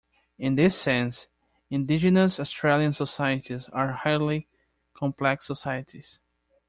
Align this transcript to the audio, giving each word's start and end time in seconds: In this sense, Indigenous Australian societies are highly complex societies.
In 0.39 0.55
this 0.55 0.75
sense, 0.75 1.27
Indigenous 1.69 2.39
Australian 2.39 2.91
societies 2.93 3.69
are 3.71 3.91
highly 3.91 4.47
complex 4.95 5.45
societies. 5.45 6.17